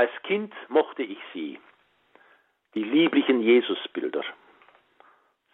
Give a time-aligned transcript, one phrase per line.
[0.00, 1.60] Als Kind mochte ich sie,
[2.72, 4.24] die lieblichen Jesusbilder.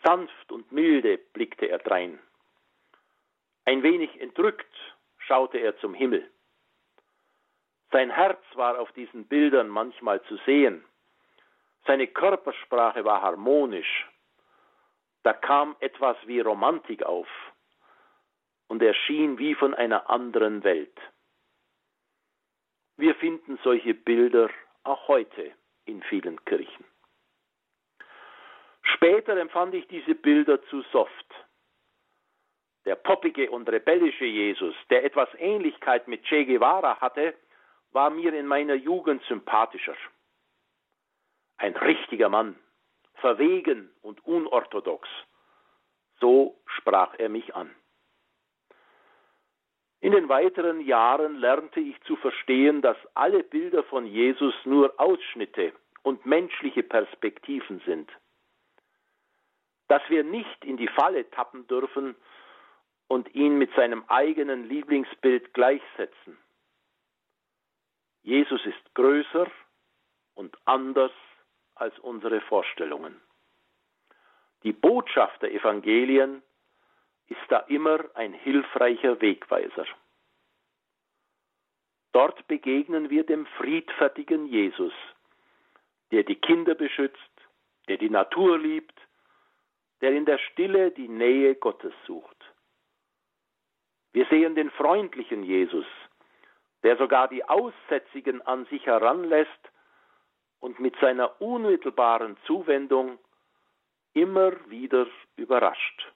[0.04, 2.21] Sanft und milde blickte er drein.
[3.64, 4.72] Ein wenig entrückt
[5.18, 6.30] schaute er zum Himmel.
[7.90, 10.84] Sein Herz war auf diesen Bildern manchmal zu sehen.
[11.84, 14.06] Seine Körpersprache war harmonisch.
[15.24, 17.26] Da kam etwas wie Romantik auf
[18.68, 20.96] und er schien wie von einer anderen Welt.
[22.96, 24.50] Wir finden solche Bilder
[24.84, 25.52] auch heute
[25.84, 26.84] in vielen Kirchen.
[28.82, 31.26] Später empfand ich diese Bilder zu soft.
[32.85, 37.35] Der poppige und rebellische Jesus, der etwas Ähnlichkeit mit Che Guevara hatte,
[37.91, 39.97] war mir in meiner Jugend sympathischer.
[41.59, 42.57] Ein richtiger Mann,
[43.15, 45.09] verwegen und unorthodox.
[46.21, 47.74] So sprach er mich an.
[50.01, 55.73] In den weiteren Jahren lernte ich zu verstehen, dass alle Bilder von Jesus nur Ausschnitte
[56.03, 58.11] und menschliche Perspektiven sind.
[59.88, 62.15] Dass wir nicht in die Falle tappen dürfen
[63.09, 66.36] und ihn mit seinem eigenen Lieblingsbild gleichsetzen.
[68.22, 69.47] Jesus ist größer
[70.34, 71.12] und anders
[71.77, 73.20] als unsere Vorstellungen.
[74.64, 76.42] Die Botschaft der Evangelien
[77.28, 79.86] ist da immer ein hilfreicher Wegweiser.
[82.12, 84.92] Dort begegnen wir dem friedfertigen Jesus,
[86.12, 87.19] der die Kinder beschützt,
[87.88, 88.98] der die Natur liebt,
[90.00, 92.36] der in der Stille die Nähe Gottes sucht.
[94.12, 95.86] Wir sehen den freundlichen Jesus,
[96.82, 99.50] der sogar die Aussätzigen an sich heranlässt
[100.60, 103.19] und mit seiner unmittelbaren Zuwendung
[104.14, 106.12] immer wieder überrascht.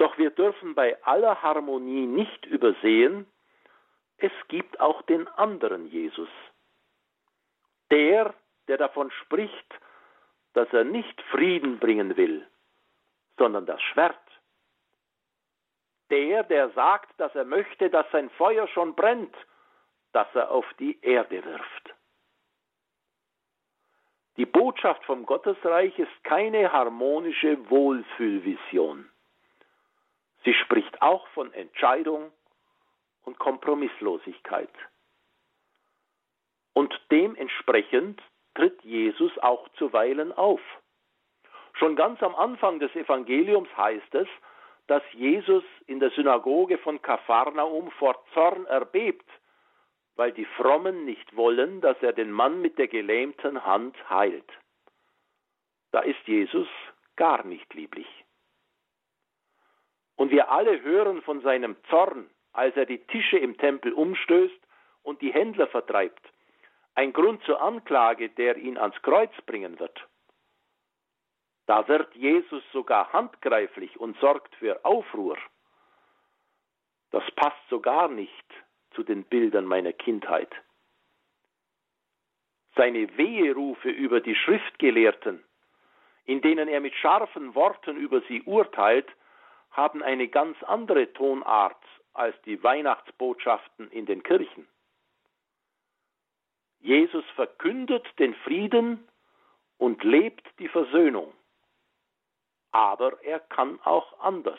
[0.00, 3.26] Doch wir dürfen bei aller Harmonie nicht übersehen,
[4.16, 6.30] es gibt auch den anderen Jesus.
[7.90, 8.32] Der,
[8.66, 9.74] der davon spricht,
[10.54, 12.48] dass er nicht Frieden bringen will,
[13.36, 14.16] sondern das Schwert.
[16.08, 19.36] Der, der sagt, dass er möchte, dass sein Feuer schon brennt,
[20.12, 21.94] das er auf die Erde wirft.
[24.38, 29.10] Die Botschaft vom Gottesreich ist keine harmonische Wohlfühlvision.
[30.44, 32.32] Sie spricht auch von Entscheidung
[33.24, 34.70] und Kompromisslosigkeit.
[36.72, 38.22] Und dementsprechend
[38.54, 40.60] tritt Jesus auch zuweilen auf.
[41.74, 44.28] Schon ganz am Anfang des Evangeliums heißt es,
[44.86, 49.28] dass Jesus in der Synagoge von Kapharnaum vor Zorn erbebt,
[50.16, 54.50] weil die Frommen nicht wollen, dass er den Mann mit der gelähmten Hand heilt.
[55.92, 56.68] Da ist Jesus
[57.16, 58.19] gar nicht lieblich.
[60.20, 64.60] Und wir alle hören von seinem Zorn, als er die Tische im Tempel umstößt
[65.02, 66.20] und die Händler vertreibt.
[66.94, 70.06] Ein Grund zur Anklage, der ihn ans Kreuz bringen wird.
[71.64, 75.38] Da wird Jesus sogar handgreiflich und sorgt für Aufruhr.
[77.12, 78.46] Das passt so gar nicht
[78.90, 80.54] zu den Bildern meiner Kindheit.
[82.76, 85.42] Seine Weherufe über die Schriftgelehrten,
[86.26, 89.08] in denen er mit scharfen Worten über sie urteilt,
[89.70, 91.82] haben eine ganz andere Tonart
[92.12, 94.66] als die Weihnachtsbotschaften in den Kirchen.
[96.80, 99.06] Jesus verkündet den Frieden
[99.78, 101.32] und lebt die Versöhnung.
[102.72, 104.58] Aber er kann auch anders.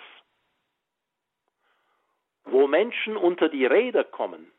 [2.44, 4.52] Wo Menschen unter die Räder kommen,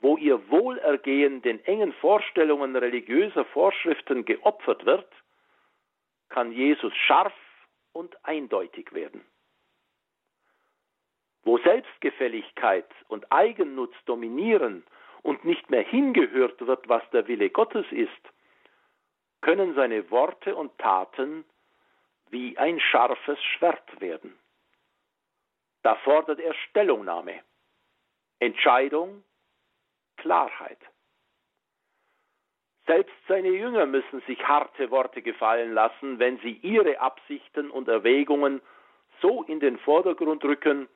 [0.00, 5.10] wo ihr Wohlergehen den engen Vorstellungen religiöser Vorschriften geopfert wird,
[6.28, 7.32] kann Jesus scharf
[7.92, 9.24] und eindeutig werden.
[11.42, 14.84] Wo Selbstgefälligkeit und Eigennutz dominieren
[15.22, 18.10] und nicht mehr hingehört wird, was der Wille Gottes ist,
[19.40, 21.44] können seine Worte und Taten
[22.30, 24.38] wie ein scharfes Schwert werden.
[25.82, 27.40] Da fordert er Stellungnahme,
[28.40, 29.24] Entscheidung,
[30.16, 30.80] Klarheit.
[32.88, 38.62] Selbst seine Jünger müssen sich harte Worte gefallen lassen, wenn sie ihre Absichten und Erwägungen
[39.20, 40.88] so in den Vordergrund rücken,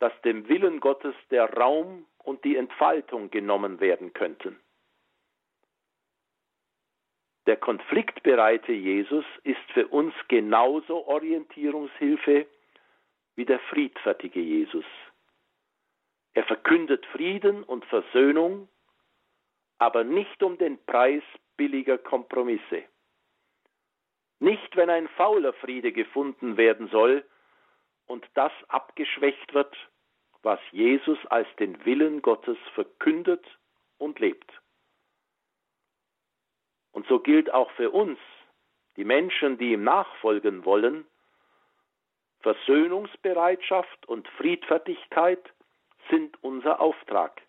[0.00, 4.58] dass dem Willen Gottes der Raum und die Entfaltung genommen werden könnten.
[7.46, 12.46] Der konfliktbereite Jesus ist für uns genauso Orientierungshilfe
[13.36, 14.84] wie der friedfertige Jesus.
[16.34, 18.68] Er verkündet Frieden und Versöhnung,
[19.82, 21.24] aber nicht um den Preis
[21.56, 22.84] billiger Kompromisse.
[24.38, 27.24] Nicht, wenn ein fauler Friede gefunden werden soll
[28.06, 29.76] und das abgeschwächt wird,
[30.44, 33.44] was Jesus als den Willen Gottes verkündet
[33.98, 34.52] und lebt.
[36.92, 38.20] Und so gilt auch für uns,
[38.96, 41.08] die Menschen, die ihm nachfolgen wollen,
[42.38, 45.42] Versöhnungsbereitschaft und Friedfertigkeit
[46.08, 47.42] sind unser Auftrag.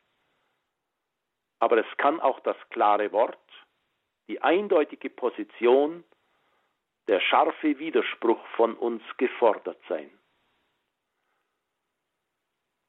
[1.63, 3.39] Aber es kann auch das klare Wort,
[4.27, 6.03] die eindeutige Position,
[7.07, 10.11] der scharfe Widerspruch von uns gefordert sein.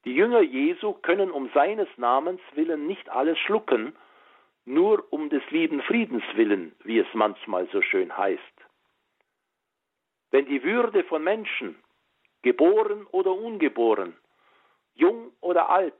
[0.03, 3.95] Die Jünger Jesu können um seines Namens willen nicht alles schlucken,
[4.65, 8.55] nur um des lieben Friedens willen, wie es manchmal so schön heißt.
[10.31, 11.81] Wenn die Würde von Menschen,
[12.41, 14.17] geboren oder ungeboren,
[14.95, 15.97] jung oder alt,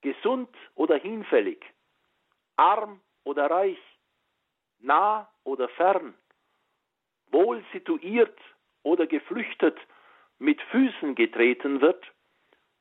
[0.00, 1.64] gesund oder hinfällig,
[2.56, 3.78] arm oder reich,
[4.78, 6.14] nah oder fern,
[7.30, 8.38] wohl situiert
[8.82, 9.78] oder geflüchtet,
[10.38, 12.04] mit Füßen getreten wird,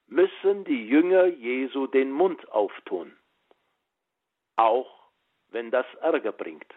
[0.07, 3.17] müssen die Jünger Jesu den Mund auftun,
[4.55, 5.09] auch
[5.49, 6.71] wenn das Ärger bringt.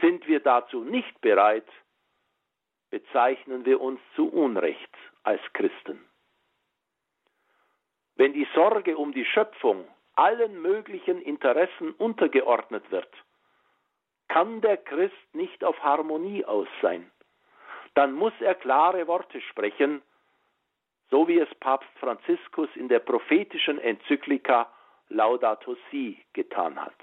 [0.00, 1.68] Sind wir dazu nicht bereit,
[2.90, 6.09] bezeichnen wir uns zu Unrecht als Christen.
[8.20, 13.08] Wenn die Sorge um die Schöpfung allen möglichen Interessen untergeordnet wird,
[14.28, 17.10] kann der Christ nicht auf Harmonie aus sein.
[17.94, 20.02] Dann muss er klare Worte sprechen,
[21.08, 24.70] so wie es Papst Franziskus in der prophetischen Enzyklika
[25.08, 27.00] Laudato Si getan hat.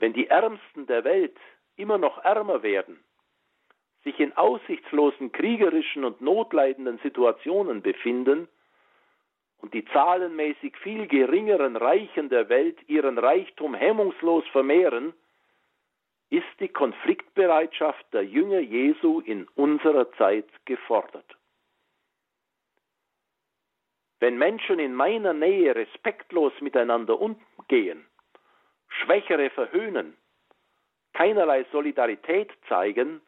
[0.00, 1.38] Wenn die Ärmsten der Welt
[1.76, 3.04] immer noch ärmer werden,
[4.04, 8.48] sich in aussichtslosen kriegerischen und notleidenden Situationen befinden
[9.58, 15.14] und die zahlenmäßig viel geringeren Reichen der Welt ihren Reichtum hemmungslos vermehren,
[16.30, 21.36] ist die Konfliktbereitschaft der Jünger Jesu in unserer Zeit gefordert.
[24.18, 28.06] Wenn Menschen in meiner Nähe respektlos miteinander umgehen,
[28.88, 30.16] Schwächere verhöhnen,
[31.12, 33.20] keinerlei Solidarität zeigen,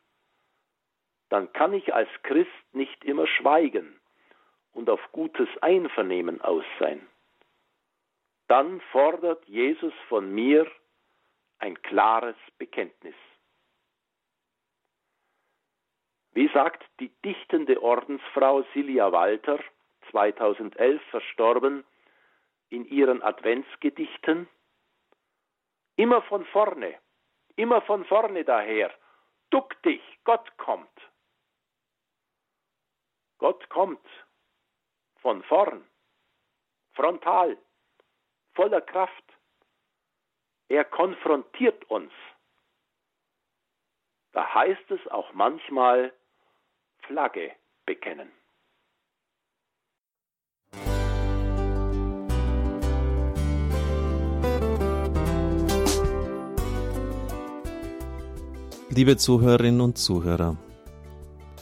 [1.34, 4.00] dann kann ich als Christ nicht immer schweigen
[4.72, 7.04] und auf gutes Einvernehmen aus sein.
[8.46, 10.70] Dann fordert Jesus von mir
[11.58, 13.16] ein klares Bekenntnis.
[16.34, 19.58] Wie sagt die dichtende Ordensfrau Silja Walter,
[20.12, 21.82] 2011 verstorben,
[22.68, 24.48] in ihren Adventsgedichten?
[25.96, 26.94] Immer von vorne,
[27.56, 28.94] immer von vorne daher.
[29.50, 30.88] Duck dich, Gott kommt.
[33.44, 34.08] Gott kommt
[35.20, 35.84] von vorn,
[36.94, 37.58] frontal,
[38.54, 39.24] voller Kraft.
[40.68, 42.10] Er konfrontiert uns.
[44.32, 46.14] Da heißt es auch manchmal
[47.00, 47.54] Flagge
[47.84, 48.32] bekennen.
[58.88, 60.56] Liebe Zuhörerinnen und Zuhörer,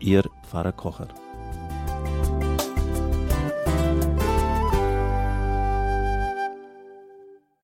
[0.00, 1.08] Ihr Pfarrer Kocher.